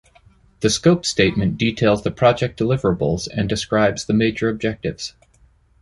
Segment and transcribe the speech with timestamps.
[0.61, 5.13] The scope statement details the project deliverables and describes the major objectives.